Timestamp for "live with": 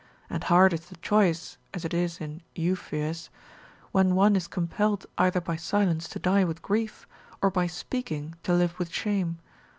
8.55-8.89